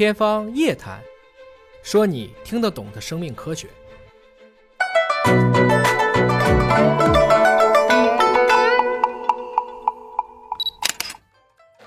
[0.00, 0.98] 天方夜谭，
[1.82, 3.68] 说你听得懂的生命科学。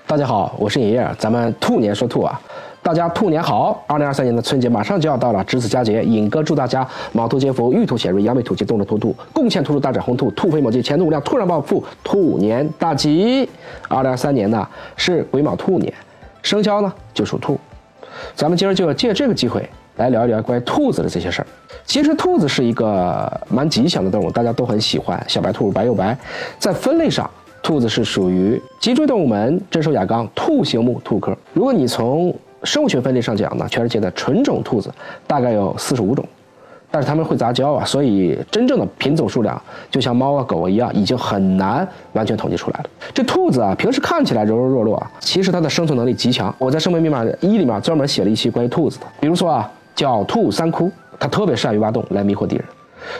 [0.06, 2.40] 大家好，我是尹烨，咱们兔年说兔啊，
[2.84, 3.82] 大家兔年好！
[3.88, 13.50] 二零二三年的春节马上就要到了，值此佳节，尹哥祝大家卯兔接福，玉兔显瑞，扬眉吐气，动着兔兔，贡献兔兔大展宏图，兔飞猛进，前途无量，突然暴富，兔年大吉！
[13.88, 14.64] 二零二三年呢
[14.96, 15.92] 是癸卯兔年，
[16.42, 17.58] 生肖呢就属兔，
[18.34, 21.46] 咱们今儿就要借这个机会来聊一聊关于兔子的这些事儿。
[21.84, 26.16] 其实兔子是一个蛮吉祥的动物，大家都很喜欢，小白兔白又白，
[26.58, 27.28] 在分类上。
[27.62, 31.34] 兔子是属于脊椎动物门真兽亚纲兔形目兔科。
[31.54, 34.92] 如果你从生物学分类上讲呢，全世界的纯种兔子
[35.26, 36.22] 大概有四十五种，
[36.94, 42.90] 但是它们会杂交啊，所以真正的品种数量就像猫啊狗啊一样，已经很难完全统计出来了。
[43.12, 46.54] 这兔子啊，平时看起来柔柔弱弱啊，其实它的生存能力极强。
[46.56, 52.64] 我在生命密码一里面专门写了一期关于兔子的，比如说啊，狡兔三窟，它特别善于挖洞来迷惑敌人，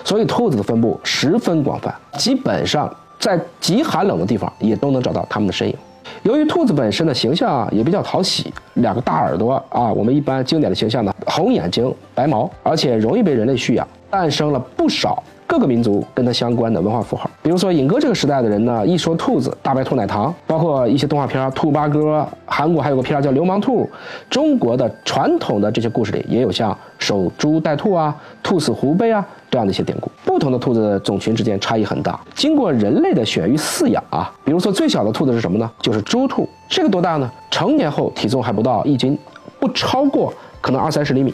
[0.05, 2.89] 所以兔子的分布十分广泛，基本上。
[3.17, 5.75] 在极寒冷的地方也都能找到它们的身影。
[6.23, 15.23] 由于兔子本身的形象啊也比较讨喜，两个大耳朵啊，我们一般经典的形象呢，红眼睛、白毛，而且容易被人类驯养，诞生了不少
[15.55, 17.31] 各个民族跟它相关的文化符号。
[17.41, 23.85] 比如说尹哥这个时代的人呢，一说兔子，大白兔奶糖，包括一些动画片《兔八哥》，韩国还有个片叫《流氓兔》，
[24.29, 29.25] 中国的传统的这些故事里也有像守株待兔啊、兔死狐悲啊。
[29.49, 32.19] 这样的一些典故，不同的兔子种群之间差异很大。
[32.35, 35.71] 经过人类的选育饲养啊，比如说最小的兔子是什么呢？
[35.81, 36.49] 就是猪兔。
[36.69, 37.31] 这个多大呢？
[37.49, 39.17] 成年后体重还不到一斤，
[39.61, 41.33] 不超过可能二三十厘米。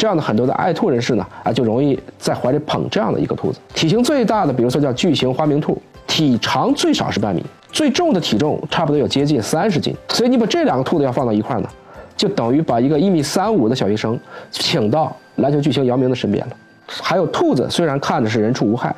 [0.00, 3.60] 这样的很多的爱兔人士呢，啊，就容易在怀里捧这样的一个兔子。
[3.74, 5.76] 体型最大的，比如说叫巨型花名兔，
[6.06, 9.94] 体长最少是半米，最重的体重差不多有接近三十斤。
[10.08, 11.68] 所以你把这两个兔子要放到一块呢，
[12.16, 14.18] 就等于把一个一米三五的小学生
[14.50, 16.56] 请到篮球巨星姚明的身边了。
[16.86, 18.96] 还有兔子，虽然看着是人畜无害，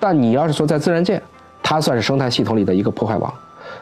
[0.00, 1.20] 但你要是说在自然界，
[1.62, 3.30] 它算是生态系统里的一个破坏王。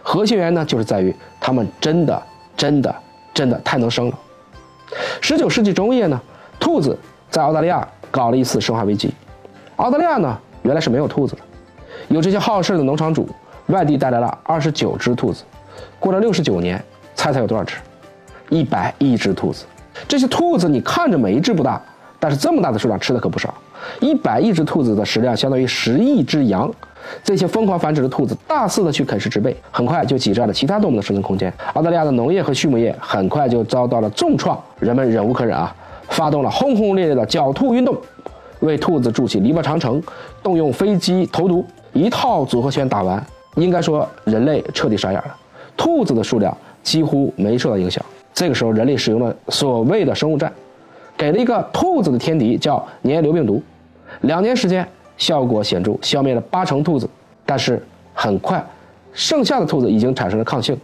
[0.03, 2.21] 核心原因呢，就是在于它们真的、
[2.56, 2.93] 真的、
[3.32, 4.19] 真的太能生了。
[5.21, 6.21] 十九世纪中叶呢，
[6.58, 6.96] 兔子
[7.30, 9.12] 在澳大利亚搞了一次生化危机。
[9.76, 11.42] 澳大利亚呢，原来是没有兔子的，
[12.08, 13.28] 有这些好事的农场主
[13.66, 15.44] 外地带来了二十九只兔子。
[15.98, 16.82] 过了六十九年，
[17.14, 17.76] 猜猜有多少只？
[18.48, 19.64] 一百亿只兔子。
[20.06, 21.80] 这些兔子你看着每一只不大。
[22.20, 23.54] 但是这么大的数量吃的可不少，
[24.00, 26.69] 一百亿只兔子的食量相当于十亿只羊。
[27.22, 31.52] 这些疯狂繁殖的兔子大肆的去啃食植被，很快就挤占了其他动物的生存空间。
[31.75, 35.72] 澳大利亚的农业和畜牧业很快就遭到了重创，人们忍无可忍啊，
[36.08, 37.96] 发动了轰轰烈烈的剿兔运动，
[38.60, 40.02] 为兔子筑起篱笆长城，
[40.42, 43.24] 动用飞机投毒，一套组合拳打完，
[43.56, 45.36] 应该说人类彻底傻眼了，
[45.76, 48.04] 兔子的数量几乎没受到影响。
[48.34, 50.52] 这个时候，人类使用了所谓的生物战。
[51.16, 53.60] 给了一个兔子的天敌叫粘瘤病毒，
[54.20, 54.86] 两年时间
[55.16, 57.08] 效果显著，消灭了八成兔子。
[57.44, 58.64] 但是很快，
[59.12, 60.78] 剩下的兔子已经产生了抗性。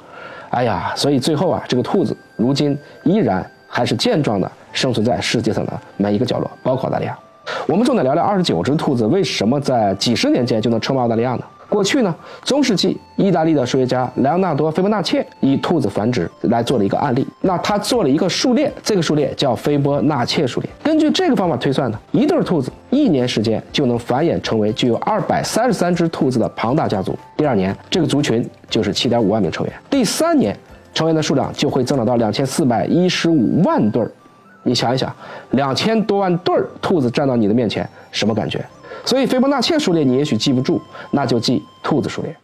[0.50, 7.18] 哎呀，所以最后啊，这个兔子如今依然还是健壮的生存在世界上的每一个角落，包括澳大利亚。
[7.66, 11.44] 我们重点聊聊二十九只兔子为什么在几十年间就能称霸澳大利亚呢？
[11.68, 12.14] 过去呢，
[12.44, 17.26] 中世纪意大利的数学家莱昂纳多·斐波那切以兔子繁殖来做了一个案例。
[17.40, 20.70] 那他做了一个数列，这个数列叫斐波那切数列。
[20.84, 27.18] 根据这个方法推算呢，一对兔子一年时间就能繁衍成为具有二百三十三只兔子的庞大家族。
[27.36, 29.74] 第二年，这个族群就是七点五万名成员。
[29.90, 30.56] 第三年，
[30.94, 34.10] 成员的数量就会增长到两千四百一十五万对儿。
[34.62, 35.14] 你想一想，
[35.50, 38.64] 两千多万对儿兔子站到你的面前，什么感觉？
[39.04, 42.34] 所以斐波那契数列你也许记不住，那就记兔子数列。